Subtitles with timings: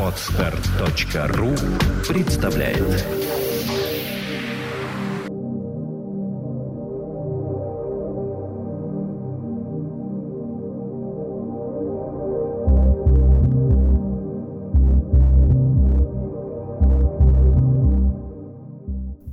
[0.00, 1.50] Отстар.ру
[2.08, 3.04] представляет.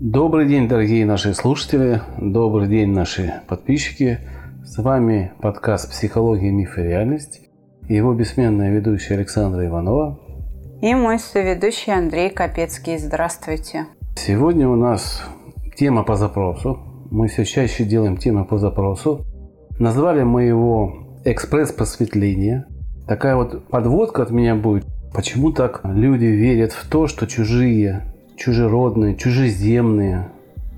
[0.02, 4.20] Добрый день, дорогие наши слушатели, добрый день, наши подписчики.
[4.66, 7.43] С вами подкаст «Психология, миф и реальность»
[7.88, 10.20] его бессменная ведущая Александра Иванова.
[10.82, 12.98] И мой соведущий Андрей Капецкий.
[12.98, 13.86] Здравствуйте.
[14.16, 15.24] Сегодня у нас
[15.76, 16.80] тема по запросу.
[17.10, 19.26] Мы все чаще делаем темы по запросу.
[19.80, 22.66] Назвали мы его «Экспресс-просветление».
[23.08, 24.86] Такая вот подводка от меня будет.
[25.14, 30.30] Почему так люди верят в то, что чужие чужеродные, чужеземные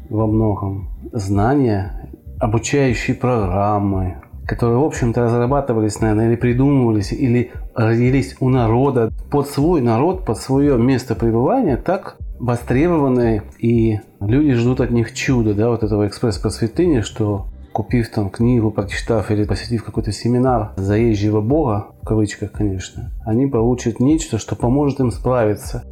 [0.09, 2.09] во многом знания,
[2.40, 4.17] обучающие программы,
[4.48, 10.38] которые, в общем-то, разрабатывались, наверное, или придумывались, или родились у народа под свой народ, под
[10.38, 17.02] свое место пребывания, так востребованы, и люди ждут от них чуда, да, вот этого экспресс-просветления,
[17.02, 23.48] что купив там книгу, прочитав или посетив какой-то семинар заезжего бога, в кавычках, конечно, они
[23.48, 25.84] получат нечто, что поможет им справиться.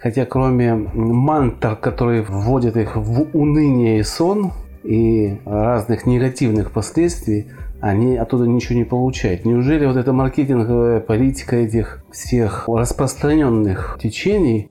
[0.00, 4.52] Хотя кроме мантр, которые вводят их в уныние и сон,
[4.84, 7.50] и разных негативных последствий,
[7.82, 9.44] они оттуда ничего не получают.
[9.44, 14.70] Неужели вот эта маркетинговая политика этих всех распространенных течений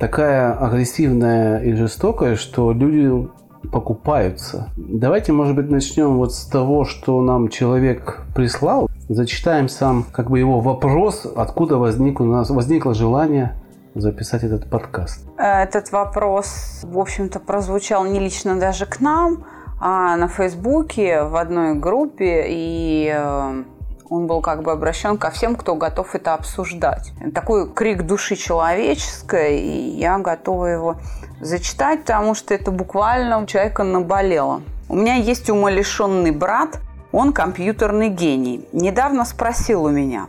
[0.00, 3.28] такая агрессивная и жестокая, что люди
[3.70, 4.70] покупаются.
[4.76, 8.88] Давайте, может быть, начнем вот с того, что нам человек прислал.
[9.10, 13.60] Зачитаем сам как бы его вопрос, откуда возник у нас возникло желание
[13.94, 15.26] записать этот подкаст?
[15.36, 19.44] Этот вопрос, в общем-то, прозвучал не лично даже к нам,
[19.80, 23.62] а на Фейсбуке в одной группе, и э,
[24.10, 27.12] он был как бы обращен ко всем, кто готов это обсуждать.
[27.34, 30.96] Такой крик души человеческой, и я готова его
[31.40, 34.62] зачитать, потому что это буквально у человека наболело.
[34.88, 36.80] У меня есть умалишенный брат,
[37.12, 38.66] он компьютерный гений.
[38.72, 40.26] Недавно спросил у меня,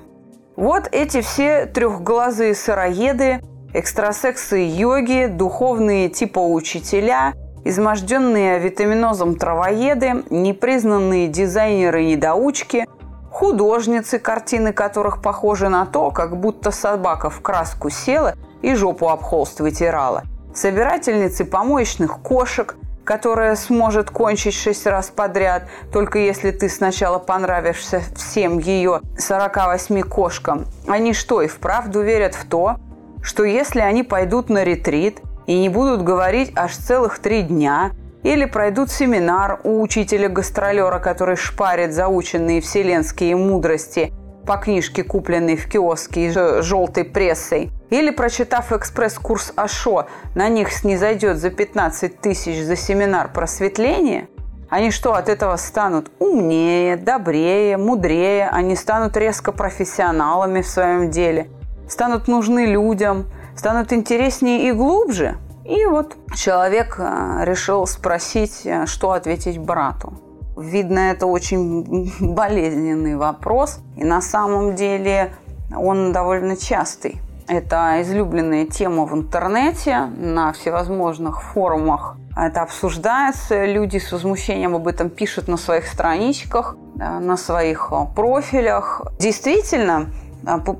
[0.55, 3.41] вот эти все трехглазые сыроеды,
[3.73, 7.33] экстрасексы йоги, духовные типа учителя,
[7.63, 12.87] изможденные витаминозом травоеды, непризнанные дизайнеры-недоучки,
[13.31, 19.21] художницы, картины которых похожи на то, как будто собака в краску села и жопу об
[19.21, 22.75] холст вытирала, собирательницы помоечных кошек–
[23.09, 30.67] которая сможет кончить шесть раз подряд, только если ты сначала понравишься всем ее 48 кошкам.
[30.87, 32.75] Они что, и вправду верят в то,
[33.23, 38.45] что если они пойдут на ретрит и не будут говорить аж целых три дня, или
[38.45, 44.13] пройдут семинар у учителя-гастролера, который шпарит заученные вселенские мудрости
[44.45, 50.05] по книжке, купленной в киоске с желтой прессой, или, прочитав экспресс-курс АШО,
[50.35, 54.27] на них снизойдет за 15 тысяч за семинар просветления,
[54.69, 61.47] они что, от этого станут умнее, добрее, мудрее, они станут резко профессионалами в своем деле,
[61.87, 63.25] станут нужны людям,
[63.59, 65.37] станут интереснее и глубже?
[65.65, 70.13] И вот человек э, решил спросить, э, что ответить брату.
[70.55, 75.33] Видно, это очень болезненный вопрос, и на самом деле
[75.75, 77.21] он довольно частый.
[77.49, 82.15] Это излюбленная тема в интернете, на всевозможных форумах.
[82.37, 89.01] Это обсуждается, люди с возмущением об этом пишут на своих страничках, на своих э, профилях.
[89.19, 90.05] Действительно,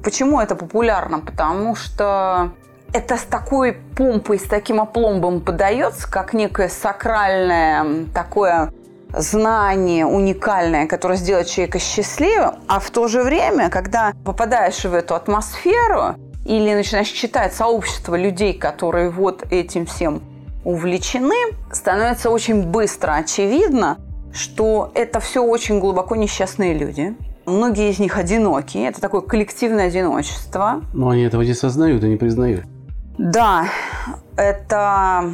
[0.01, 1.19] почему это популярно?
[1.19, 2.53] Потому что
[2.93, 8.71] это с такой помпой, с таким опломбом подается, как некое сакральное такое
[9.13, 15.15] знание уникальное, которое сделает человека счастливым, а в то же время, когда попадаешь в эту
[15.15, 20.21] атмосферу, или начинаешь читать сообщество людей, которые вот этим всем
[20.63, 21.35] увлечены,
[21.71, 23.97] становится очень быстро очевидно,
[24.33, 27.15] что это все очень глубоко несчастные люди.
[27.45, 28.77] Многие из них одиноки.
[28.77, 30.81] Это такое коллективное одиночество.
[30.93, 32.65] Но они этого не сознают и не признают.
[33.19, 33.65] Да,
[34.37, 35.31] это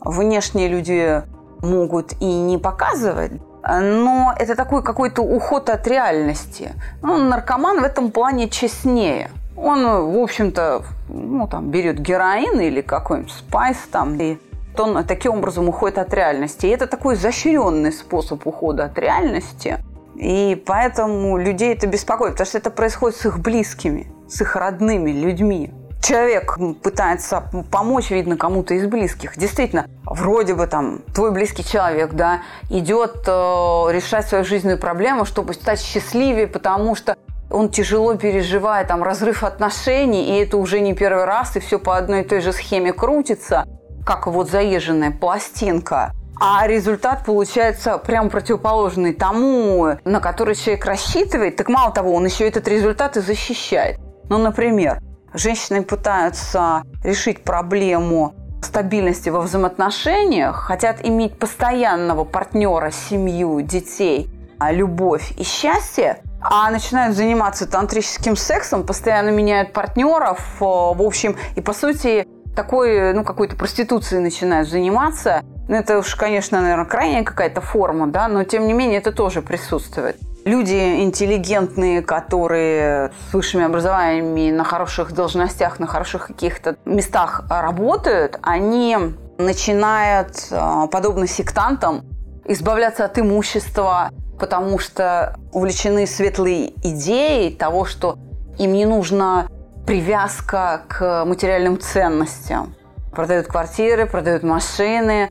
[0.00, 1.22] внешние люди
[1.62, 3.32] могут и не показывать,
[3.62, 6.72] но это такой какой-то уход от реальности.
[7.02, 13.32] Ну, наркоман в этом плане честнее– он, в общем-то, ну, там, берет героин или какой-нибудь
[13.32, 14.36] спайс там, и
[14.76, 16.66] он таким образом уходит от реальности.
[16.66, 19.78] И это такой изощренный способ ухода от реальности.
[20.16, 25.10] И поэтому людей это беспокоит, потому что это происходит с их близкими, с их родными
[25.10, 25.72] людьми.
[26.04, 29.38] Человек пытается помочь, видно, кому-то из близких.
[29.38, 35.54] Действительно, вроде бы там твой близкий человек, да, идет э, решать свою жизненную проблему, чтобы
[35.54, 37.16] стать счастливее, потому что
[37.50, 41.96] он тяжело переживает там разрыв отношений, и это уже не первый раз, и все по
[41.96, 43.64] одной и той же схеме крутится,
[44.04, 46.12] как вот заезженная пластинка.
[46.38, 51.56] А результат получается прям противоположный тому, на который человек рассчитывает.
[51.56, 53.98] Так мало того, он еще этот результат и защищает.
[54.28, 54.98] Ну, например,
[55.34, 65.32] женщины пытаются решить проблему стабильности во взаимоотношениях, хотят иметь постоянного партнера, семью, детей, а любовь
[65.36, 71.72] и счастье, а начинают заниматься тантрическим сексом, постоянно меняют партнеров, э, в общем, и по
[71.72, 75.42] сути такой, ну, какой-то проституцией начинают заниматься.
[75.68, 79.42] Ну, это уж, конечно, наверное, крайняя какая-то форма, да, но тем не менее это тоже
[79.42, 80.16] присутствует.
[80.44, 88.98] Люди интеллигентные, которые с высшими образованиями на хороших должностях, на хороших каких-то местах работают, они
[89.38, 92.02] начинают, э, подобно сектантам,
[92.44, 98.18] избавляться от имущества, потому что увлечены светлой идеей того, что
[98.58, 99.46] им не нужна
[99.86, 102.74] привязка к материальным ценностям.
[103.12, 105.30] Продают квартиры, продают машины.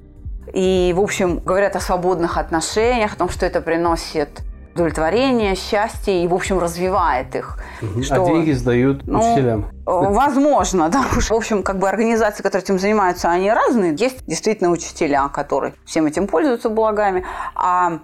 [0.53, 4.41] И, в общем, говорят о свободных отношениях, о том, что это приносит
[4.73, 7.57] удовлетворение, счастье и, в общем, развивает их.
[7.81, 8.03] Угу.
[8.03, 9.65] Что, а деньги сдают ну, учителям?
[9.85, 11.03] Возможно, да.
[11.03, 13.95] В общем, как бы организации, которые этим занимаются, они разные.
[13.95, 17.25] Есть действительно учителя, которые всем этим пользуются благами.
[17.55, 17.99] А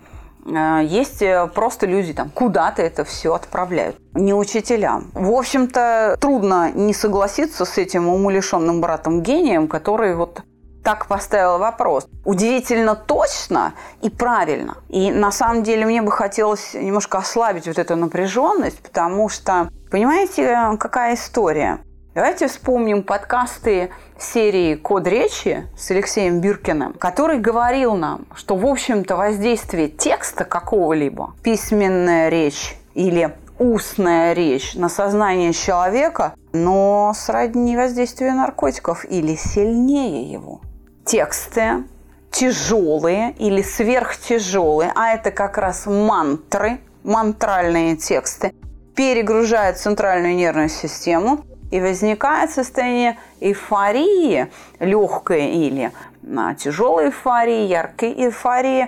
[0.46, 5.12] Э, есть э, просто люди там куда-то это все отправляют, не учителям.
[5.14, 10.42] В общем-то, трудно не согласиться с этим умалишенным братом гением, который вот
[10.84, 12.08] так поставил вопрос.
[12.26, 14.78] Удивительно точно и правильно.
[14.88, 20.78] И на самом деле мне бы хотелось немножко ослабить вот эту напряженность, потому что, понимаете,
[20.80, 21.80] какая история?
[22.16, 29.16] Давайте вспомним подкасты серии «Код речи» с Алексеем Биркиным, который говорил нам, что, в общем-то,
[29.16, 39.06] воздействие текста какого-либо, письменная речь или устная речь на сознание человека, но сродни воздействию наркотиков
[39.06, 40.62] или сильнее его.
[41.10, 41.86] Тексты
[42.30, 48.54] тяжелые или сверхтяжелые, а это как раз мантры, мантральные тексты,
[48.96, 55.92] перегружают центральную нервную систему и возникает состояние эйфории, легкой или
[56.38, 58.88] а, тяжелой эйфории, яркой эйфории,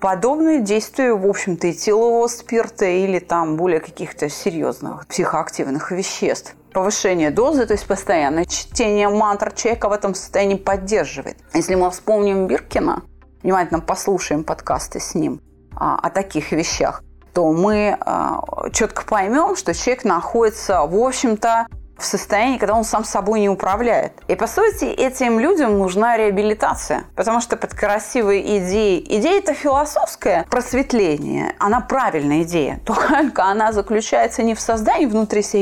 [0.00, 6.54] подобные действия, в общем-то, этилового спирта или там более каких-то серьезных психоактивных веществ.
[6.72, 11.38] Повышение дозы, то есть постоянное чтение мантр человека в этом состоянии поддерживает.
[11.54, 13.02] Если мы вспомним Биркина,
[13.42, 15.40] внимательно послушаем подкасты с ним
[15.74, 18.42] а, о таких вещах, то мы а,
[18.72, 21.66] четко поймем, что человек находится, в общем-то,
[21.98, 24.12] в состоянии, когда он сам собой не управляет.
[24.28, 27.04] И, по сути, этим людям нужна реабилитация.
[27.16, 29.04] Потому что под красивой идеей...
[29.18, 31.54] Идея– это философское просветление.
[31.58, 32.80] Она правильная идея.
[32.86, 35.58] Только она заключается не в создании внутри себя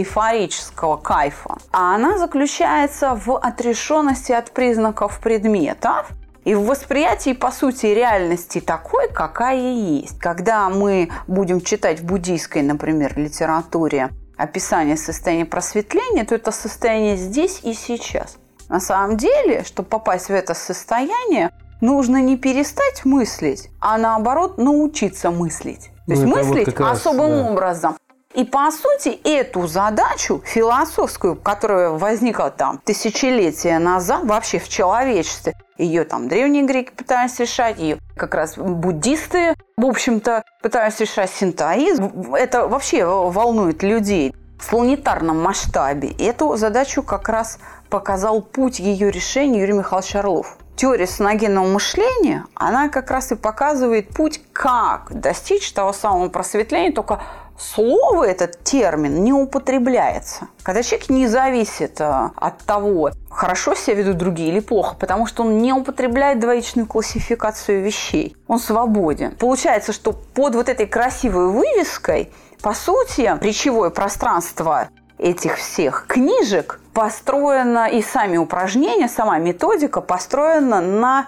[1.02, 6.10] кайфа, а она заключается в отрешенности от признаков предметов,
[6.44, 10.18] и в восприятии, по сути, реальности такой, какая есть.
[10.20, 17.60] Когда мы будем читать в буддийской, например, литературе описание состояния просветления, то это состояние здесь
[17.62, 18.36] и сейчас.
[18.68, 21.50] На самом деле, чтобы попасть в это состояние,
[21.80, 25.90] нужно не перестать мыслить, а наоборот научиться мыслить.
[26.06, 27.50] То есть ну, мыслить вот особым раз, да.
[27.50, 27.96] образом.
[28.34, 36.04] И по сути эту задачу философскую, которая возникла там тысячелетия назад вообще в человечестве, ее
[36.04, 42.34] там древние греки пытались решать, ее как раз буддисты, в общем-то, пытались решать синтоизм.
[42.34, 46.10] Это вообще волнует людей в планетарном масштабе.
[46.18, 47.58] Эту задачу как раз
[47.90, 50.56] показал путь ее решения Юрий Михайлович Орлов.
[50.76, 57.22] Теория саногенного мышления, она как раз и показывает путь, как достичь того самого просветления, только
[57.58, 60.48] слово, этот термин, не употребляется.
[60.62, 65.42] Когда человек не зависит э, от того, хорошо себя ведут другие или плохо, потому что
[65.42, 68.36] он не употребляет двоичную классификацию вещей.
[68.48, 69.32] Он свободен.
[69.32, 72.32] Получается, что под вот этой красивой вывеской,
[72.62, 81.26] по сути, речевое пространство этих всех книжек построено, и сами упражнения, сама методика построена на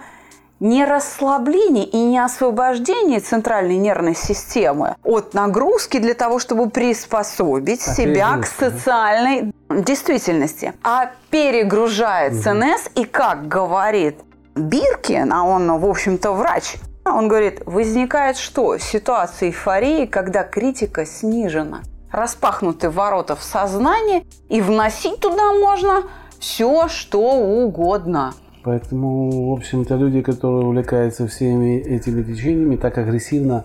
[0.60, 7.94] не расслабление и не освобождение центральной нервной системы от нагрузки для того, чтобы приспособить а
[7.94, 12.42] себя к социальной действительности, а перегружает угу.
[12.42, 14.16] ЦНС и, как говорит
[14.54, 18.76] Биркин, а он, в общем-то, врач, он говорит, возникает что?
[18.78, 21.82] Ситуация эйфории, когда критика снижена.
[22.10, 26.04] Распахнуты ворота в сознание, и вносить туда можно
[26.38, 28.34] все, что угодно.
[28.68, 33.64] Поэтому, в общем-то, люди, которые увлекаются всеми этими течениями, так агрессивно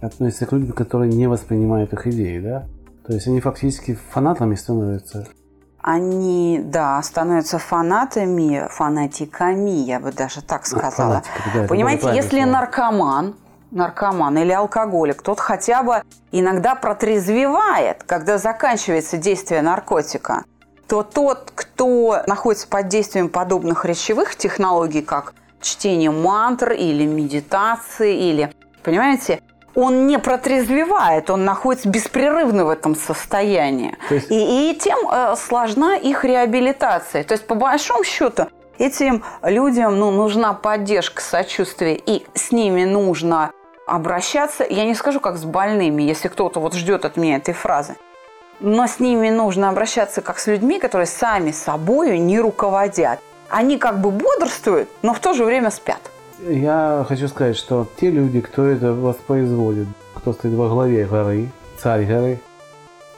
[0.00, 2.64] относятся к людям, которые не воспринимают их идеи, да?
[3.06, 5.28] То есть они фактически фанатами становятся.
[5.82, 11.20] Они, да, становятся фанатами, фанатиками, я бы даже так сказала.
[11.20, 12.50] фанатиками, да, Понимаете, если слово.
[12.50, 13.34] наркоман,
[13.70, 16.00] наркоман или алкоголик, тот хотя бы
[16.32, 20.44] иногда протрезвевает, когда заканчивается действие наркотика,
[20.88, 28.50] то тот, кто находится под действием подобных речевых технологий, как чтение мантр или медитации, или,
[28.82, 29.40] понимаете,
[29.74, 33.96] он не протрезвевает, он находится беспрерывно в этом состоянии.
[34.08, 37.22] То есть- И, и тем э, сложна их реабилитация.
[37.22, 38.46] То есть, по большому счету,
[38.78, 43.50] этим людям ну, нужна поддержка, сочувствие, и с ними нужно
[43.86, 47.96] обращаться, я не скажу, как с больными, если кто-то вот ждет от меня этой фразы,
[48.60, 53.20] но с ними нужно обращаться как с людьми, которые сами собою не руководят.
[53.48, 56.00] Они как бы бодрствуют, но в то же время спят.
[56.46, 61.48] Я хочу сказать, что те люди, кто это воспроизводит, кто стоит во главе горы,
[61.78, 62.40] царь горы,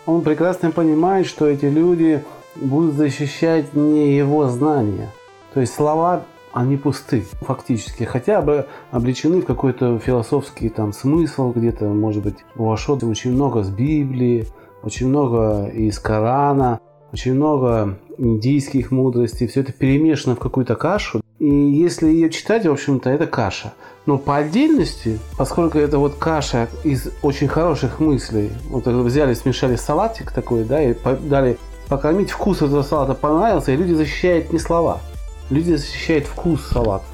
[0.07, 2.25] он прекрасно понимает, что эти люди
[2.57, 5.11] будут защищать не его знания.
[5.53, 11.85] То есть слова, они пусты фактически, хотя бы облечены в какой-то философский там смысл, где-то,
[11.87, 14.47] может быть, Ашо очень много с Библии,
[14.83, 16.81] очень много из Корана,
[17.13, 21.21] очень много индийских мудростей, все это перемешано в какую-то кашу.
[21.39, 23.73] И если ее читать, в общем-то, это каша.
[24.07, 30.33] Но по отдельности, поскольку это вот каша из очень хороших мыслей, вот взяли, смешали салатик
[30.33, 31.59] такой, да, и дали
[31.89, 35.01] покормить, вкус этого салата понравился, и люди защищают не слова.
[35.49, 37.05] Люди защищают вкус салата.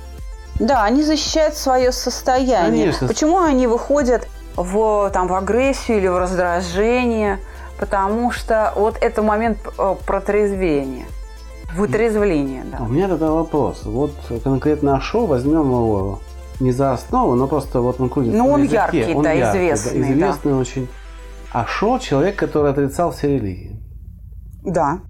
[0.59, 2.87] Да, они защищают свое состояние.
[2.87, 3.09] Конечно.
[3.09, 7.39] Почему они выходят в, там, в агрессию или в раздражение?
[7.79, 11.05] Потому что вот это момент э, протрезвения,
[11.75, 12.65] вытрезвления.
[12.71, 12.85] Да.
[12.85, 13.83] У меня тогда вопрос.
[13.85, 16.21] Вот конкретно Ашо, возьмем его
[16.61, 18.77] не за основу, но просто вот он крутится Ну, он языке.
[18.77, 20.13] яркий, да, известный, да.
[20.13, 20.89] известный очень.
[21.53, 23.79] Ашо– человек, который отрицал все религии.
[24.65, 25.01] да.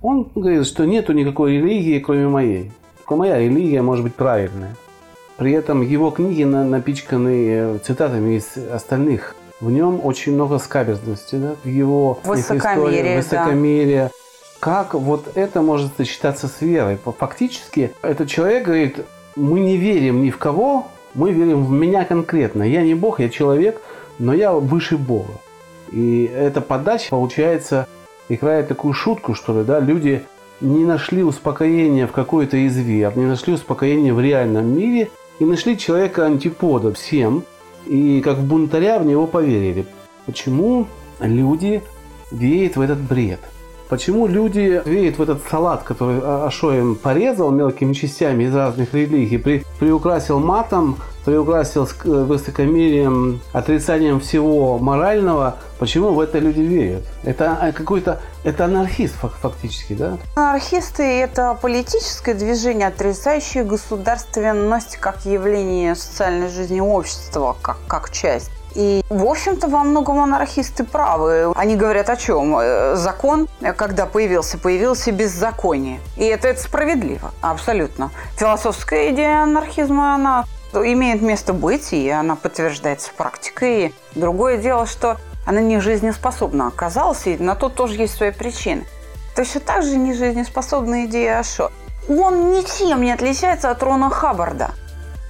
[0.00, 2.70] Он говорит, что нету никакой религии, кроме моей.
[2.98, 4.76] Только моя религия может быть правильная.
[5.38, 9.34] При этом его книги на- напичканы э, цитатами из остальных.
[9.60, 14.10] В нем очень много скаберности, да, в его Высокомерие, высокомерие.
[14.60, 16.98] Как вот это может сочетаться с верой?
[17.18, 18.98] Фактически, этот человек говорит,
[19.34, 22.62] мы не верим ни в кого, мы верим в меня конкретно.
[22.62, 23.80] Я не Бог, я человек,
[24.18, 25.32] но я выше Бога.
[25.90, 27.88] И эта подача, получается,
[28.28, 30.22] играет такую шутку, что ли, да, люди
[30.60, 35.78] не нашли успокоения в какой-то из вер, не нашли успокоения в реальном мире и нашли
[35.78, 37.44] человека антипода всем,
[37.86, 39.86] и как в бунтаря в него поверили.
[40.26, 40.86] Почему
[41.20, 41.82] люди
[42.30, 43.40] верят в этот бред?
[43.88, 48.92] Почему люди верят в этот салат, который А- Ашо им порезал мелкими частями из разных
[48.92, 55.56] религий, при, приукрасил матом, приукрасил э, высокомерием, отрицанием всего морального?
[55.78, 57.04] Почему в это люди верят?
[57.22, 60.18] Это а, какой-то, это анархист фак- фактически, да?
[60.36, 68.50] Анархисты– это политическое движение, отрицающее государственность как явление социальной жизни общества, как, как часть.
[68.78, 71.52] И, в общем-то, во многом анархисты правы.
[71.56, 72.56] Они говорят о чем?
[72.56, 75.98] Э, Закон, э, когда появился, появился беззаконие.
[76.16, 78.12] И это, это справедливо, абсолютно.
[78.36, 83.92] Философская идея анархизма, она имеет место быть, и она подтверждается практикой.
[84.14, 88.86] Другое дело, что она не жизнеспособна оказалась, и на то тоже есть свои причины.
[89.34, 91.72] Точно так же не жизнеспособна идея Ашо.
[92.08, 94.70] Он ничем не отличается от Рона Хаббарда.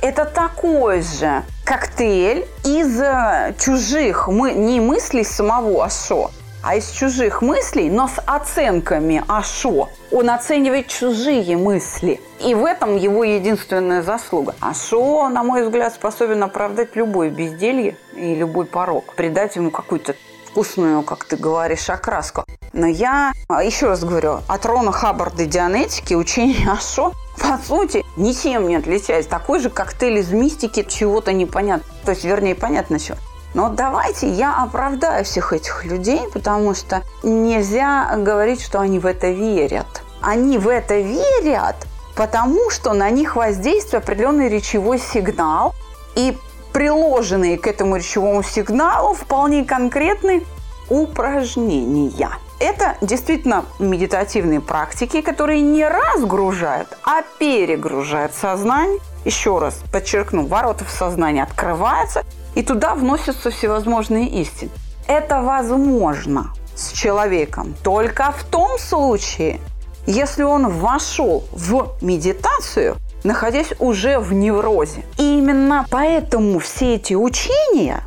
[0.01, 6.31] Это такой же коктейль из э, чужих, мы, не мыслей самого Ашо,
[6.63, 9.89] а из чужих мыслей, но с оценками Ашо.
[10.13, 12.21] Он оценивает чужие мысли.
[12.39, 14.55] И в этом его единственная заслуга.
[14.61, 19.15] Ашо, на мой взгляд, способен оправдать любое безделье и любой порог.
[19.17, 20.15] Придать ему какую-то
[20.59, 22.45] вкусную, как ты говоришь, окраску.
[22.73, 28.67] Но я, а, еще раз говорю, от Рона Хаббарда Дианетики учение Ашо по сути, ничем
[28.67, 29.31] не отличается.
[29.31, 31.87] Такой же коктейль из мистики чего-то непонятно.
[32.05, 33.19] То есть, вернее, понятно чего.
[33.55, 39.31] Но давайте я оправдаю всех этих людей, потому что нельзя говорить, что они в это
[39.31, 40.03] верят.
[40.21, 41.77] Они в это верят,
[42.17, 45.75] потому что на них воздействует определенный речевой сигнал,
[46.17, 46.37] и
[46.73, 50.43] приложенные к этому речевому сигналу вполне конкретные
[50.89, 52.31] упражнения.
[52.61, 58.99] Это действительно медитативные практики, которые не разгружают, а перегружают сознание.
[59.25, 64.71] Еще раз подчеркну, ворота в сознание открываются, и туда вносятся всевозможные истины.
[65.07, 69.61] Это возможно с человеком только в том случае,
[70.07, 72.97] если он вошел в медитацию,
[73.29, 75.05] находясь уже в неврозе.
[75.19, 78.03] И именно поэтому все эти учения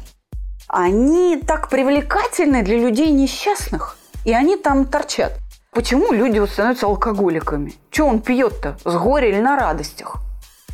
[0.68, 3.98] они так привлекательны для людей несчастных.
[4.26, 5.34] И они там торчат.
[5.74, 7.74] Почему люди становятся алкоголиками?
[7.92, 8.78] Что он пьет-то?
[8.84, 10.18] С горя или на радостях?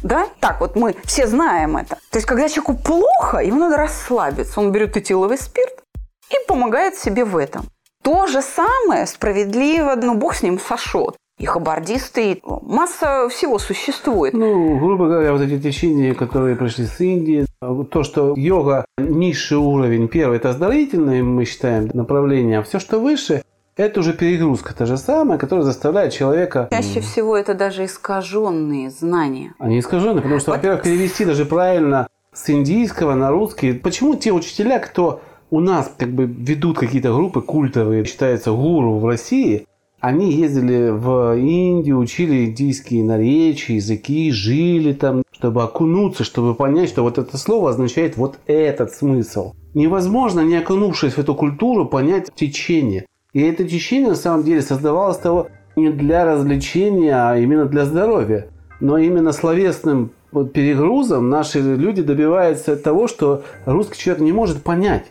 [0.02, 0.28] Да?
[0.40, 1.96] Так вот мы все знаем это.
[2.12, 4.60] То есть, когда человеку плохо, ему надо расслабиться.
[4.62, 5.84] Он берет этиловый спирт
[6.30, 7.66] и помогает себе в этом.
[8.04, 11.16] То же самое справедливо, ну, бог с ним сошел.
[11.38, 14.34] И хабардисты, и масса всего существует.
[14.34, 20.08] Ну, грубо говоря, вот эти течения, которые пришли с Индии, то, что йога низший уровень,
[20.08, 23.44] первый, это оздоровительное, мы считаем, направление, а все, что выше,
[23.76, 26.68] это уже перегрузка, та же самая, которая заставляет человека...
[26.72, 29.54] Чаще всего это даже искаженные знания.
[29.60, 33.74] Они искаженные, потому что, во-первых, перевести даже правильно с индийского на русский.
[33.74, 39.06] Почему те учителя, кто у нас как бы ведут какие-то группы культовые, считаются гуру в
[39.06, 39.68] России,
[40.00, 47.04] они ездили в Индию, учили индийские наречия, языки, жили там, чтобы окунуться, чтобы понять, что
[47.04, 49.54] вот это слово означает вот этот смысл.
[49.74, 53.06] Невозможно, не окунувшись в эту культуру, понять течение.
[53.34, 58.48] И это течение на самом деле создавалось того не для развлечения, а именно для здоровья.
[58.80, 60.12] Но именно словесным
[60.54, 65.06] перегрузом наши люди добиваются того, что русский человек не может понять.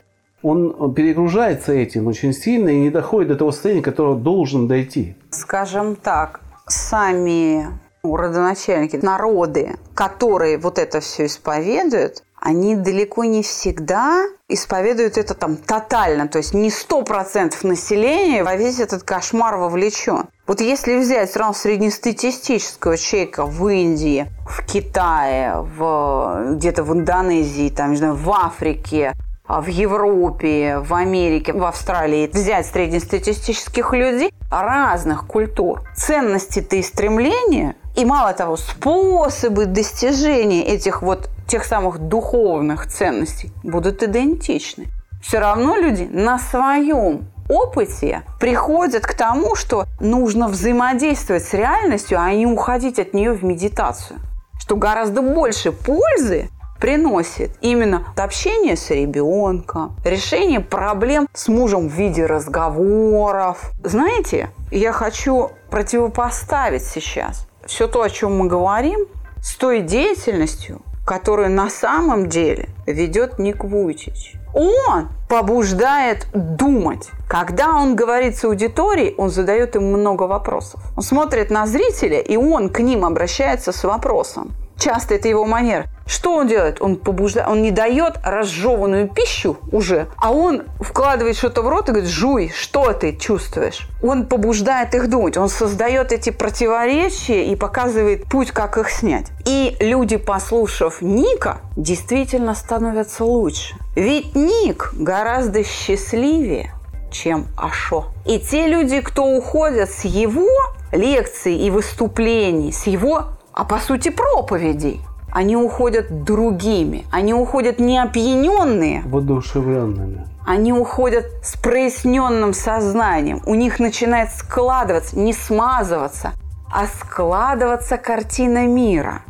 [0.49, 5.17] Он перегружается этим очень сильно и не доходит до того состояния, которого должен дойти.
[5.31, 7.67] Скажем так, сами
[8.05, 16.29] родоначальники, народы, которые вот это все исповедуют, они далеко не всегда исповедуют это там тотально,
[16.29, 20.29] то есть не сто процентов населения во весь этот кошмар вовлечен.
[20.47, 27.91] Вот если взять сразу среднестатистического человека в Индии, в Китае, в, где-то в Индонезии, там,
[27.91, 29.13] не знаю, в Африке,
[29.49, 38.05] в Европе, в Америке, в Австралии, взять среднестатистических людей разных культур, ценности-то и стремления, и
[38.05, 44.87] мало того, способы достижения этих вот тех самых духовных ценностей будут идентичны.
[45.23, 52.33] Все равно люди на своем опыте приходят к тому, что нужно взаимодействовать с реальностью, а
[52.33, 54.21] не уходить от нее в медитацию.
[54.59, 62.27] Что гораздо больше пользы приносит именно общение с ребенком, решение проблем с мужем в виде
[62.27, 63.73] разговоров.
[63.83, 69.07] Знаете, я хочу противопоставить сейчас все то, о чем мы говорим,
[69.43, 74.35] с той деятельностью, которую на самом деле ведет Ник Вуйчич.
[74.55, 77.11] Он побуждает думать.
[77.29, 80.81] Когда он говорит с аудиторией, он задает им много вопросов.
[80.97, 84.53] Он смотрит на зрителя, и он к ним обращается с вопросом.
[84.79, 85.87] Часто это его манера.
[86.07, 86.81] Что он делает?
[86.81, 91.93] Он побуждает, он не дает разжеванную пищу уже, а он вкладывает что-то в рот и
[91.93, 93.89] говорит, жуй, что ты чувствуешь?
[94.03, 99.27] Он побуждает их думать, он создает эти противоречия и показывает путь, как их снять.
[99.45, 103.75] И люди, послушав Ника, действительно становятся лучше.
[103.97, 106.73] Ведь Ник гораздо счастливее,
[107.11, 108.05] чем Ашо.
[108.25, 110.49] И те люди, кто уходят с его
[110.93, 115.01] лекций и выступлений, с его а по сути проповедей.
[115.37, 120.27] Они уходят другими, они уходят не опьяненные, воодушевленными.
[120.47, 123.43] Они уходят с проясненным сознанием.
[123.45, 126.33] У них начинает складываться, не смазываться,
[126.73, 129.25] а складываться картина мира.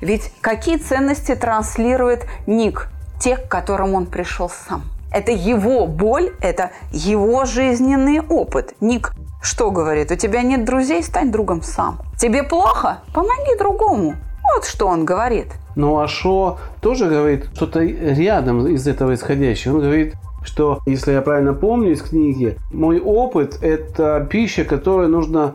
[0.00, 2.88] Ведь какие ценности транслирует Ник,
[3.20, 4.84] те, к которым он пришел сам?
[5.12, 8.76] Это его боль, это его жизненный опыт.
[8.80, 10.10] Ник что говорит?
[10.10, 11.98] У тебя нет друзей, стань другом сам.
[12.18, 13.00] Тебе плохо?
[13.14, 14.14] Помоги другому.
[14.54, 15.46] Вот что он говорит.
[15.76, 19.76] Ну а Шо тоже говорит что-то рядом из этого исходящего.
[19.76, 25.54] Он говорит, что, если я правильно помню из книги, мой опыт– это пища, которую нужно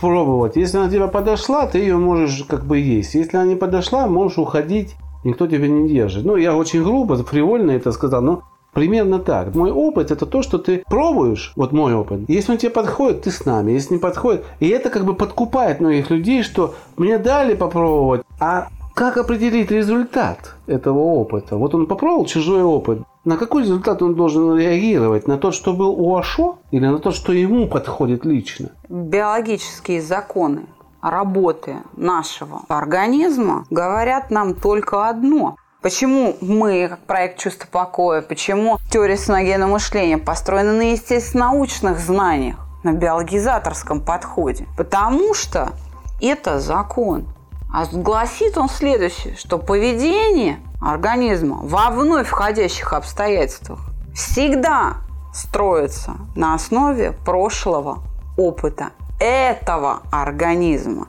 [0.00, 0.56] пробовать.
[0.56, 3.14] Если она тебе подошла, ты ее можешь как бы есть.
[3.14, 6.24] Если она не подошла, можешь уходить, никто тебя не держит.
[6.24, 9.54] Ну, я очень грубо, фривольно это сказал, но Примерно так.
[9.54, 12.20] Мой опыт это то, что ты пробуешь, вот мой опыт.
[12.28, 13.72] Если он тебе подходит, ты с нами.
[13.72, 18.68] Если не подходит, и это как бы подкупает многих людей, что мне дали попробовать, а
[18.94, 21.56] как определить результат этого опыта?
[21.56, 23.00] Вот он попробовал чужой опыт.
[23.24, 25.28] На какой результат он должен реагировать?
[25.28, 28.70] На тот, что был у Ашо, или на то, что ему подходит лично?
[28.88, 30.66] Биологические законы
[31.02, 35.56] работы нашего организма говорят нам только одно.
[35.82, 42.92] Почему мы, как проект «Чувство покоя», почему теория саногенного мышления построена на естественно-научных знаниях, на
[42.92, 44.68] биологизаторском подходе?
[44.76, 45.72] Потому что
[46.20, 47.26] это закон.
[47.74, 53.80] А гласит он следующее, что поведение организма во вновь входящих обстоятельствах
[54.14, 54.98] всегда
[55.34, 58.04] строится на основе прошлого
[58.36, 61.08] опыта этого организма.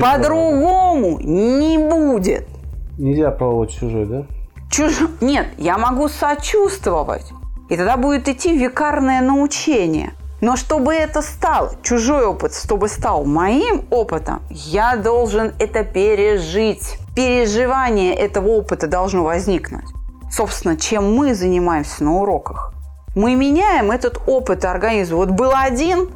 [0.00, 2.48] По-другому не будет.
[2.98, 4.26] Нельзя пробовать чужой, да?
[4.70, 5.08] Чуж...
[5.20, 7.26] Нет, я могу сочувствовать.
[7.68, 10.12] И тогда будет идти викарное научение.
[10.40, 16.98] Но чтобы это стал чужой опыт, чтобы стал моим опытом, я должен это пережить.
[17.16, 19.86] Переживание этого опыта должно возникнуть.
[20.30, 22.72] Собственно, чем мы занимаемся на уроках.
[23.14, 25.18] Мы меняем этот опыт организма.
[25.18, 26.10] Вот был один,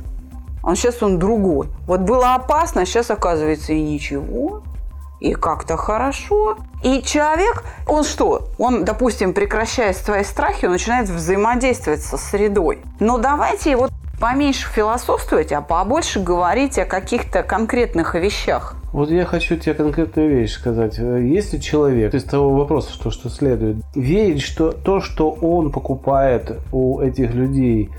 [0.63, 1.69] а сейчас он другой.
[1.87, 4.63] Вот было опасно, а сейчас оказывается и ничего
[5.21, 6.57] и как-то хорошо.
[6.83, 8.49] И человек, он что?
[8.59, 12.81] Он, допустим, прекращает свои страхи, он начинает взаимодействовать со средой.
[13.01, 18.75] Но давайте вот поменьше философствовать, а побольше говорить о каких-то конкретных вещах.
[18.93, 20.99] Вот я хочу тебе конкретную вещь сказать.
[20.99, 27.01] Если человек, из того вопроса, что, что следует, верит, что то, что он покупает у
[27.01, 27.91] этих людей,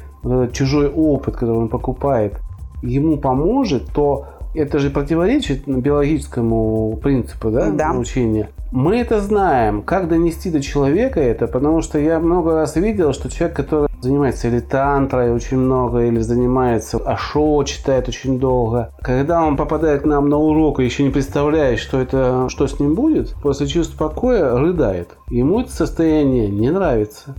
[0.51, 2.39] чужой опыт, который он покупает,
[2.81, 7.93] ему поможет, то это же противоречит биологическому принципу да, да.
[7.93, 8.49] научения.
[8.71, 9.81] Мы это знаем.
[9.81, 11.47] Как донести до человека это?
[11.47, 16.19] Потому что я много раз видел, что человек, который занимается или тантрой очень много, или
[16.19, 18.91] занимается ашо, читает очень долго.
[19.01, 22.79] Когда он попадает к нам на урок и еще не представляет, что это, что с
[22.79, 25.17] ним будет, после чувства покоя рыдает.
[25.29, 27.35] Ему это состояние не нравится.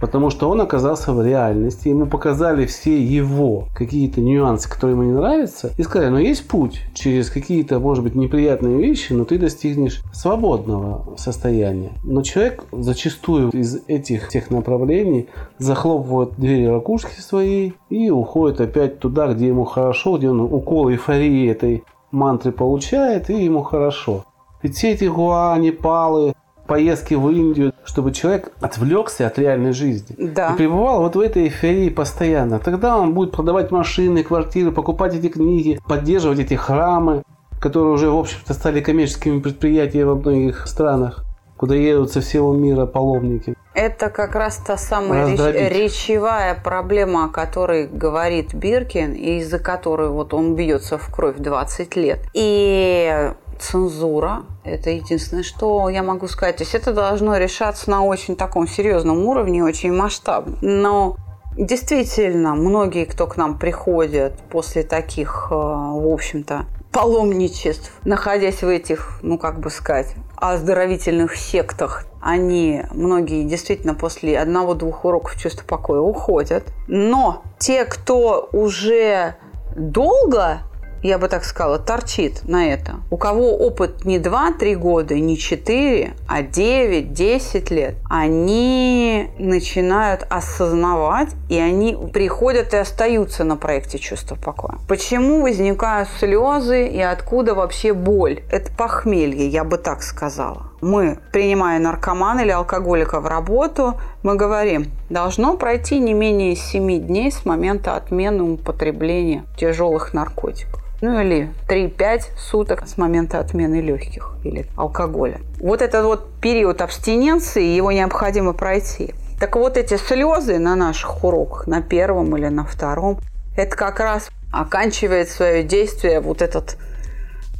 [0.00, 5.12] Потому что он оказался в реальности, ему показали все его какие-то нюансы, которые ему не
[5.12, 10.02] нравятся, и сказали, ну есть путь через какие-то, может быть, неприятные вещи, но ты достигнешь
[10.12, 11.92] свободного состояния.
[12.04, 15.28] Но человек зачастую из этих тех направлений
[15.58, 21.50] захлопывает двери ракушки своей и уходит опять туда, где ему хорошо, где он укол эйфории
[21.50, 24.24] этой мантры получает, и ему хорошо.
[24.62, 26.34] Ведь все эти гуани, палы,
[26.66, 30.14] поездки в Индию, чтобы человек отвлекся от реальной жизни.
[30.18, 30.52] Да.
[30.52, 32.58] И пребывал вот в этой эйфории постоянно.
[32.58, 37.22] Тогда он будет продавать машины, квартиры, покупать эти книги, поддерживать эти храмы,
[37.60, 41.24] которые уже, в общем-то, стали коммерческими предприятиями во многих странах,
[41.56, 43.54] куда едут со всего мира паломники.
[43.74, 50.08] Это как раз та самая реч, речевая проблема, о которой говорит Биркин, и из-за которой
[50.08, 52.20] вот он бьется в кровь 20 лет.
[52.32, 54.42] И цензура.
[54.64, 56.56] Это единственное, что я могу сказать.
[56.56, 60.56] То есть это должно решаться на очень таком серьезном уровне, очень масштабно.
[60.60, 61.16] Но
[61.56, 69.18] действительно, многие, кто к нам приходят после таких, э, в общем-то, паломничеств, находясь в этих,
[69.22, 76.64] ну как бы сказать, оздоровительных сектах, они, многие действительно после одного-двух уроков чувства покоя уходят.
[76.88, 79.36] Но те, кто уже
[79.76, 80.60] долго
[81.02, 82.96] я бы так сказала, торчит на это.
[83.10, 91.58] У кого опыт не 2-3 года, не 4, а 9-10 лет, они начинают осознавать, и
[91.58, 94.78] они приходят и остаются на проекте чувства покоя.
[94.88, 98.40] Почему возникают слезы и откуда вообще боль?
[98.50, 100.70] Это похмелье, я бы так сказала.
[100.80, 107.32] Мы, принимая наркомана или алкоголика в работу, мы говорим, должно пройти не менее 7 дней
[107.32, 114.66] с момента отмены употребления тяжелых наркотиков ну или 3-5 суток с момента отмены легких или
[114.76, 115.40] алкоголя.
[115.60, 119.14] Вот этот вот период абстиненции, его необходимо пройти.
[119.38, 123.18] Так вот эти слезы на наших уроках, на первом или на втором,
[123.56, 126.78] это как раз оканчивает свое действие вот этот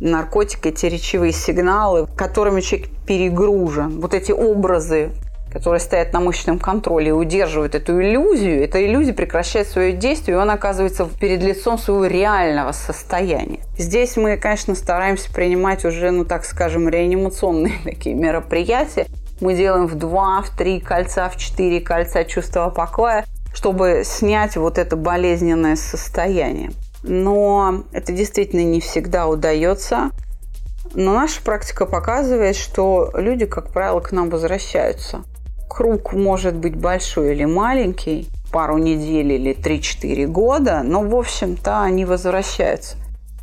[0.01, 4.01] наркотик, эти речевые сигналы, которыми человек перегружен.
[4.01, 5.11] Вот эти образы
[5.57, 10.39] которые стоят на мышечном контроле и удерживают эту иллюзию, эта иллюзия прекращает свое действие, и
[10.39, 13.61] он оказывается перед лицом своего реального состояния.
[13.79, 19.07] Здесь мы, конечно, стараемся принимать уже, ну так скажем, реанимационные такие мероприятия.
[19.41, 24.77] Мы делаем в два, в три кольца, в четыре кольца чувства покоя, чтобы снять вот
[24.77, 26.73] это болезненное состояние.
[27.03, 30.11] Но это действительно не всегда удается.
[30.93, 35.25] Но наша практика показывает, что люди, как правило, к нам возвращаются
[35.69, 42.05] круг может быть большой или маленький, пару недель или 3-4 года, но, в общем-то, они
[42.05, 42.97] возвращаются.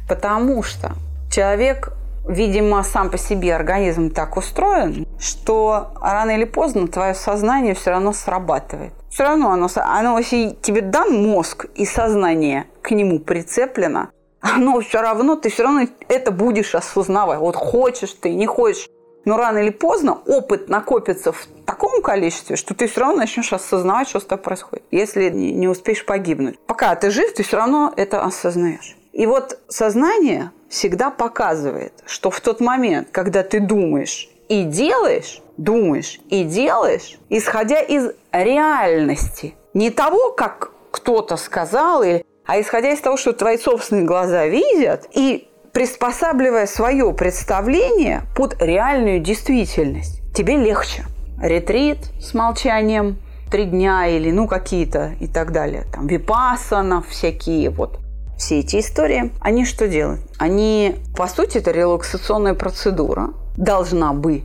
[0.07, 0.93] Потому что
[1.31, 1.93] человек,
[2.27, 8.13] видимо, сам по себе организм так устроен, что рано или поздно твое сознание все равно
[8.13, 8.93] срабатывает.
[9.09, 14.09] Все равно оно, оно если тебе дан мозг и сознание к нему прицеплено,
[14.41, 17.39] оно все равно, ты все равно это будешь осознавать.
[17.39, 18.87] Вот хочешь ты, не хочешь.
[19.25, 24.09] Но рано или поздно опыт накопится в таком количестве, что ты все равно начнешь осознавать,
[24.09, 26.59] что с тобой происходит, если не успеешь погибнуть.
[26.67, 28.97] Пока ты жив, ты все равно это осознаешь.
[29.13, 36.19] И вот сознание всегда показывает, что в тот момент, когда ты думаешь и делаешь, думаешь
[36.29, 42.03] и делаешь, исходя из реальности, не того, как кто-то сказал,
[42.45, 49.19] а исходя из того, что твои собственные глаза видят, и приспосабливая свое представление под реальную
[49.19, 51.05] действительность, тебе легче.
[51.41, 53.17] ретрит с молчанием
[53.51, 55.85] три дня или ну какие-то и так далее.
[55.91, 57.99] Там випасана, всякие вот
[58.37, 60.21] все эти истории, они что делают?
[60.37, 64.43] Они, по сути, это релаксационная процедура, должна быть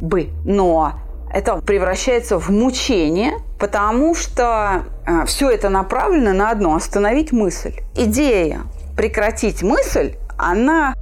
[0.00, 0.94] бы, но
[1.32, 7.74] это превращается в мучение, потому что э, все это направлено на одно– остановить мысль.
[7.96, 8.62] Идея
[8.96, 10.94] прекратить мысль, она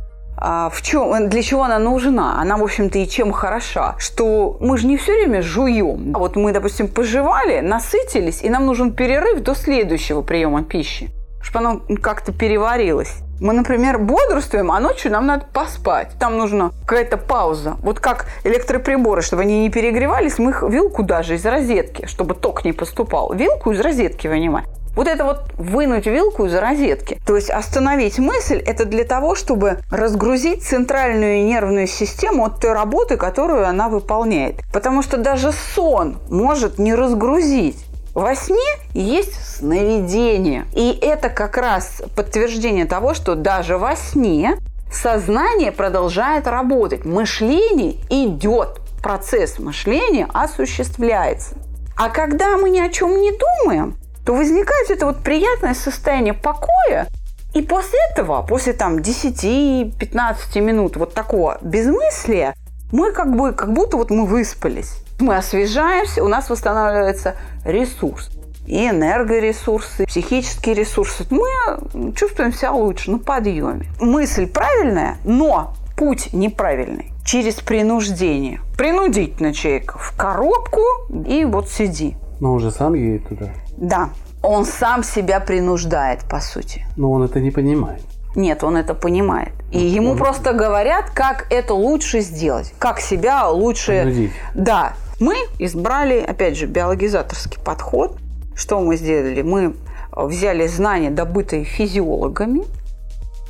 [0.45, 2.41] а в чем, для чего она нужна?
[2.41, 3.95] Она, в общем-то, и чем хороша?
[3.99, 6.13] Что мы же не все время жуем.
[6.17, 11.11] А вот мы, допустим, пожевали, насытились, и нам нужен перерыв до следующего приема пищи,
[11.43, 13.15] чтобы оно как-то переварилось.
[13.41, 16.13] Мы, например, бодрствуем, а ночью нам надо поспать.
[16.19, 17.77] Там нужна какая-то пауза.
[17.83, 22.65] Вот как электроприборы, чтобы они не перегревались, мы их вилку даже из розетки, чтобы ток
[22.65, 23.33] не поступал.
[23.33, 24.67] Вилку из розетки вынимаем.
[24.95, 27.19] Вот это вот вынуть вилку из розетки.
[27.27, 33.17] То есть остановить мысль– это для того, чтобы разгрузить центральную нервную систему от той работы,
[33.17, 34.57] которую она выполняет.
[34.73, 37.85] Потому что даже сон может не разгрузить.
[38.15, 38.59] Во сне
[38.93, 40.67] есть сновидение.
[40.75, 44.59] И это как раз подтверждение того, что даже во сне
[44.93, 47.07] сознание продолжает работать.
[47.07, 48.81] Мышление идет.
[49.03, 51.57] Процесс мышления осуществляется.
[51.97, 57.09] А когда мы ни о чем не думаем, то возникает это вот приятное состояние покоя,
[57.55, 62.55] и после этого, после там 10-15 минут вот такого безмыслия,
[62.93, 68.31] мы как бы, как будто вот мы выспались мы освежаемся, у нас восстанавливается ресурс.
[68.67, 71.27] И энергоресурсы, психические ресурсы.
[71.31, 73.87] Мы чувствуем себя лучше, на подъеме.
[74.01, 77.13] Мысль правильная, но путь неправильный.
[77.25, 78.61] Через принуждение.
[78.77, 80.83] Принудить на человека в коробку
[81.27, 82.17] и вот сиди.
[82.41, 83.51] Но он же сам едет туда.
[83.83, 84.11] Да,
[84.43, 86.87] он сам себя принуждает, по сути.
[86.97, 88.03] Но он это не понимает.
[88.37, 89.53] Нет, он это понимает.
[89.73, 90.19] И ну, ему он...
[90.19, 94.03] просто говорят, как это лучше сделать, как себя лучше...
[94.03, 94.33] Принудить.
[94.55, 98.17] Да, мы избрали, опять же, биологизаторский подход.
[98.55, 99.43] Что мы сделали?
[99.43, 99.75] Мы
[100.13, 102.63] взяли знания, добытые физиологами,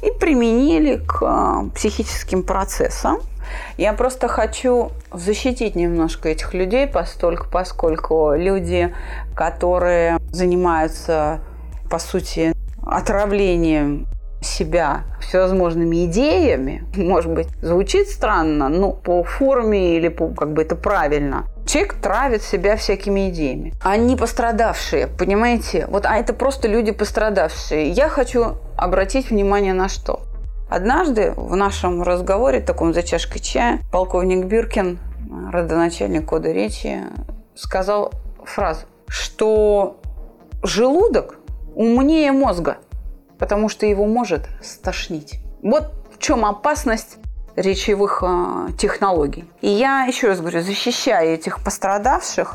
[0.01, 3.19] и применили к а, психическим процессам.
[3.77, 8.95] Я просто хочу защитить немножко этих людей, постольку, поскольку люди,
[9.35, 11.41] которые занимаются,
[11.91, 14.07] по сути, отравлением
[14.43, 20.77] себя всевозможными идеями, может быть, звучит странно, но по форме или по, как бы это
[20.77, 21.47] правильно.
[21.67, 23.73] Человек травит себя всякими идеями.
[23.83, 25.87] Они пострадавшие, понимаете?
[25.89, 27.91] Вот, а это просто люди пострадавшие.
[27.91, 30.23] Я хочу обратить внимание на что.
[30.75, 34.99] Однажды в нашем разговоре, таком за чашкой чая, полковник Биркин,
[35.53, 37.01] родоначальник кода речи,
[37.55, 38.13] сказал
[38.45, 40.01] фразу, что
[40.63, 41.39] желудок
[41.75, 42.79] умнее мозга–
[43.43, 45.41] потому что его может стошнить.
[45.65, 47.17] Вот в чем опасность
[47.57, 49.51] речевых э, технологий.
[49.61, 52.55] И я, еще раз говорю, защищая этих пострадавших,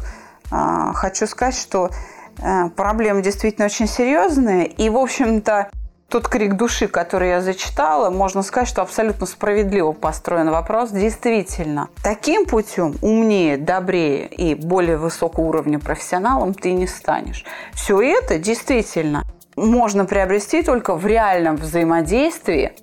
[0.49, 0.55] э,
[0.93, 1.89] хочу сказать, что
[2.37, 4.63] э, проблема действительно очень серьезная.
[4.63, 5.69] И, в общем-то,
[6.09, 10.91] тот крик души, который я зачитала, можно сказать, что абсолютно справедливо построен вопрос.
[10.91, 17.43] Действительно, таким путем умнее, добрее и более высокого уровня профессионалом ты не станешь.
[17.73, 19.23] Все это действительно
[19.55, 22.73] можно приобрести только в реальном взаимодействии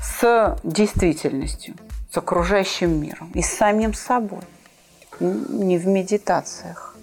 [0.00, 1.74] с действительностью,
[2.10, 4.42] с окружающим миром и с самим собой,
[5.20, 6.94] не в медитациях.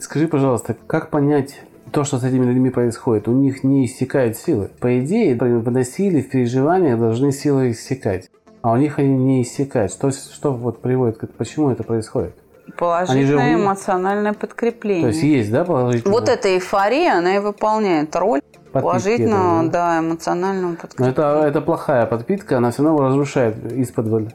[0.00, 1.60] Скажи, пожалуйста, как понять
[1.92, 3.28] то, что с этими людьми происходит?
[3.28, 4.70] У них не иссякают силы.
[4.80, 8.30] По идее, в насилии, в переживаниях должны силы иссякать.
[8.62, 9.92] А у них они не иссякают.
[9.92, 12.34] Что, что вот приводит к Почему это происходит?
[12.76, 13.62] Положительное же...
[13.62, 15.02] эмоциональное подкрепление.
[15.02, 16.12] То есть есть, да, положительное?
[16.12, 18.40] Вот эта эйфория, она и выполняет роль
[18.72, 20.00] положительного, этого, да?
[20.00, 21.14] да, эмоционального подкрепления.
[21.16, 24.34] Но это, это плохая подпитка, она все равно разрушает из-под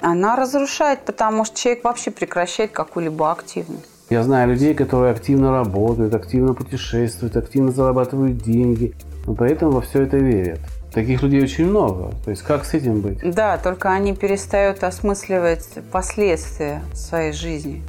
[0.00, 3.95] Она разрушает, потому что человек вообще прекращает какую-либо активность.
[4.08, 8.94] Я знаю людей, которые активно работают, активно путешествуют, активно зарабатывают деньги,
[9.26, 10.60] но поэтому во все это верят.
[10.92, 12.14] Таких людей очень много.
[12.24, 13.18] То есть как с этим быть?
[13.34, 17.82] Да, только они перестают осмысливать последствия своей жизни.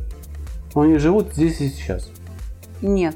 [0.74, 2.10] Но они живут здесь и сейчас.
[2.82, 3.16] Нет.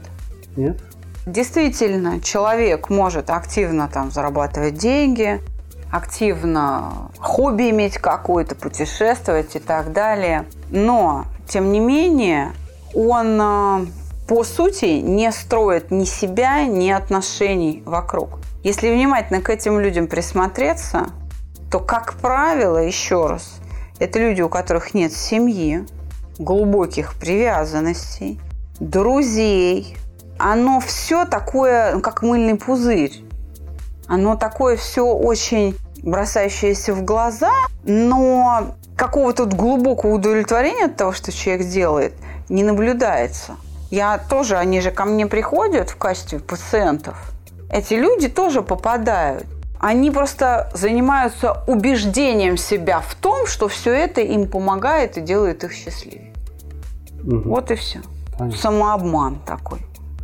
[0.55, 0.79] Нет?
[1.25, 5.41] Действительно, человек может активно там зарабатывать деньги,
[5.91, 10.45] активно хобби иметь какое-то, путешествовать и так далее.
[10.69, 12.53] Но, тем не менее,
[12.93, 13.86] он э,
[14.27, 18.39] по сути не строит ни себя, ни отношений вокруг.
[18.63, 21.08] Если внимательно к этим людям присмотреться,
[21.71, 23.60] то, как правило, еще раз,
[23.99, 25.86] это люди, у которых нет семьи,
[26.38, 28.39] глубоких привязанностей,
[28.80, 29.97] друзей.
[30.38, 33.23] Оно все такое, ну, как мыльный пузырь.
[34.08, 37.51] Оно такое все очень бросающееся в глаза,
[37.84, 42.13] но какого-то глубокого удовлетворения от того, что человек делает,
[42.51, 43.55] не наблюдается.
[43.89, 47.31] Я тоже, они же ко мне приходят в качестве пациентов.
[47.69, 49.45] Эти люди тоже попадают.
[49.79, 55.71] Они просто занимаются убеждением себя в том, что все это им помогает и делает их
[55.71, 56.33] счастливее.
[57.23, 57.49] Угу.
[57.49, 58.01] Вот и все.
[58.37, 58.59] Понятно.
[58.59, 59.79] Самообман такой.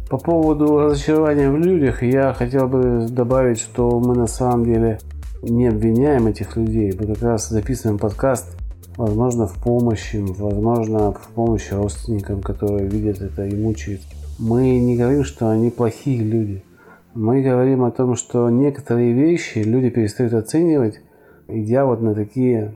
[0.09, 4.99] По поводу разочарования в людях, я хотел бы добавить, что мы на самом деле
[5.41, 6.93] не обвиняем этих людей.
[6.97, 8.56] Мы как раз записываем подкаст,
[8.97, 14.07] возможно, в помощь им, возможно, в помощь родственникам, которые видят это и мучаются.
[14.39, 16.63] Мы не говорим, что они плохие люди.
[17.13, 21.01] Мы говорим о том, что некоторые вещи люди перестают оценивать,
[21.47, 22.75] идя вот на такие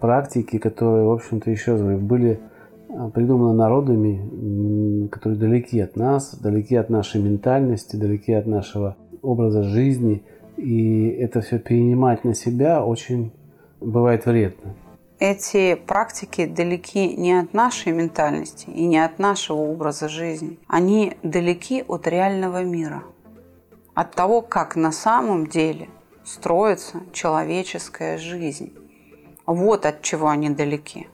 [0.00, 2.40] практики, которые, в общем-то, еще раз говорю, были
[2.88, 9.62] а, придуманы народами, которые далеки от нас, далеки от нашей ментальности, далеки от нашего образа
[9.62, 10.22] жизни.
[10.56, 13.32] И это все перенимать на себя очень
[13.80, 14.74] бывает вредно.
[15.20, 20.58] Эти практики далеки не от нашей ментальности и не от нашего образа жизни.
[20.66, 23.02] Они далеки от реального мира,
[23.92, 25.90] от того, как на самом деле
[26.24, 28.72] строится человеческая жизнь.
[29.44, 31.06] Вот от чего они далеки.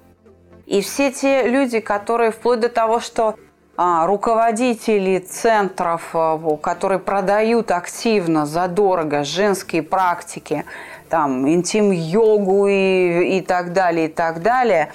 [0.67, 3.35] И все те люди, которые вплоть до того, что
[3.77, 10.65] а, руководители центров, а, которые продают активно, задорого женские практики,
[11.09, 14.91] там, интим-йогу и, и так далее, и так далее,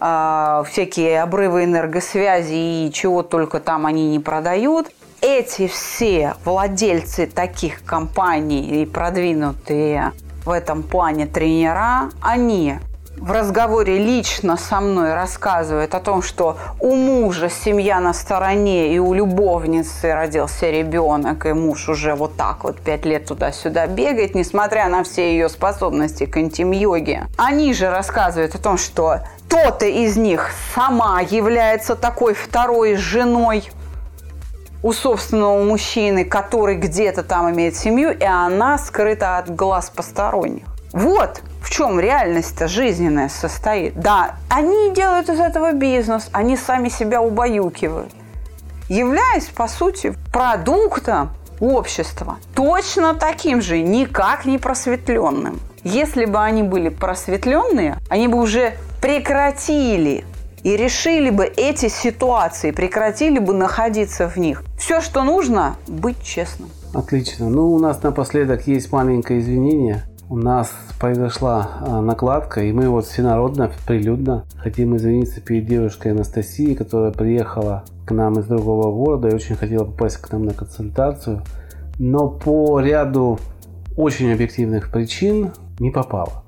[0.00, 4.88] а, всякие обрывы энергосвязи и чего только там они не продают.
[5.20, 10.12] Эти все владельцы таких компаний и продвинутые
[10.44, 12.78] в этом плане тренера, они
[13.16, 18.98] в разговоре лично со мной рассказывает о том, что у мужа семья на стороне, и
[18.98, 24.88] у любовницы родился ребенок, и муж уже вот так вот пять лет туда-сюда бегает, несмотря
[24.88, 27.28] на все ее способности к интим-йоге.
[27.36, 33.70] Они же рассказывают о том, что кто-то из них сама является такой второй женой
[34.82, 40.71] у собственного мужчины, который где-то там имеет семью, и она скрыта от глаз посторонних.
[40.92, 43.98] Вот в чем реальность-то жизненная состоит.
[43.98, 48.12] Да, они делают из этого бизнес, они сами себя убаюкивают,
[48.88, 55.60] являясь, по сути, продуктом общества, точно таким же, никак не просветленным.
[55.84, 60.24] Если бы они были просветленные, они бы уже прекратили
[60.62, 64.62] и решили бы эти ситуации, прекратили бы находиться в них.
[64.78, 66.70] Все, что нужно, быть честным.
[66.94, 67.48] Отлично.
[67.48, 73.04] Ну, у нас напоследок есть маленькое извинение у нас произошла а, накладка, и мы вот
[73.04, 79.34] всенародно, прилюдно хотим извиниться перед девушкой Анастасией, которая приехала к нам из другого города и
[79.34, 81.42] очень хотела попасть к нам на консультацию,
[81.98, 83.38] но по ряду
[83.94, 86.44] очень объективных причин не попала.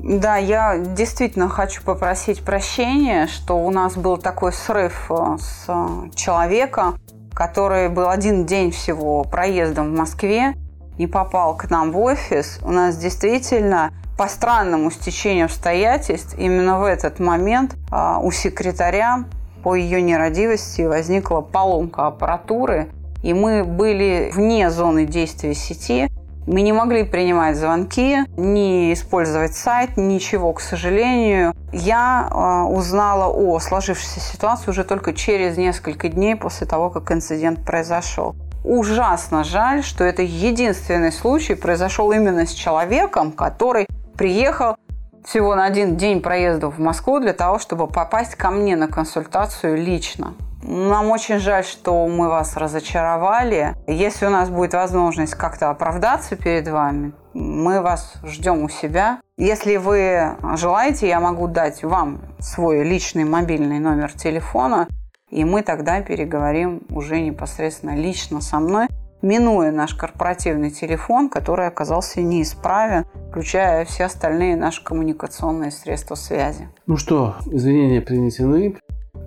[0.00, 5.70] Да, я действительно хочу попросить прощения, что у нас был такой срыв э, с
[6.16, 6.94] человека,
[7.32, 10.54] который был один день всего проездом в Москве,
[10.98, 16.84] не попал к нам в офис, у нас действительно по странному стечению обстоятельств именно в
[16.84, 19.24] этот момент а, у секретаря
[19.62, 22.90] по ее нерадивости возникла поломка аппаратуры,
[23.22, 26.08] и мы были вне зоны действия сети.
[26.44, 31.54] Мы не могли принимать звонки, не использовать сайт, ничего, к сожалению.
[31.72, 37.64] Я э, узнала о сложившейся ситуации уже только через несколько дней после того, как инцидент
[37.64, 44.76] произошел ужасно жаль, что это единственный случай произошел именно с человеком, который приехал
[45.24, 49.76] всего на один день проезда в Москву для того, чтобы попасть ко мне на консультацию
[49.76, 50.34] лично.
[50.62, 53.74] Нам очень жаль, что мы вас разочаровали.
[53.88, 59.20] Если у нас будет возможность как-то оправдаться перед вами, мы вас ждем у себя.
[59.36, 64.86] Если вы желаете, я могу дать вам свой личный мобильный номер телефона–
[65.32, 68.86] и мы тогда переговорим уже непосредственно лично со мной,
[69.22, 76.68] минуя наш корпоративный телефон, который оказался неисправен, включая все остальные наши коммуникационные средства связи.
[76.86, 78.76] Ну что, извинения принесены,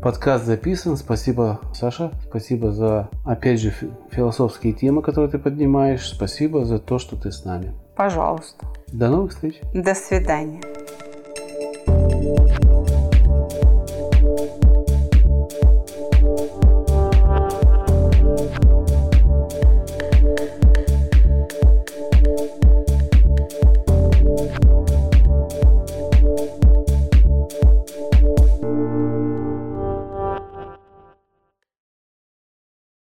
[0.04, 0.96] подкаст записан.
[0.96, 2.12] Спасибо, Саша.
[2.30, 3.74] Спасибо за, опять же,
[4.12, 6.08] философские темы, которые ты поднимаешь.
[6.08, 7.74] Спасибо за то, что ты с нами.
[7.96, 8.68] Пожалуйста.
[8.94, 9.60] До новых встреч.
[9.74, 10.62] До свидания.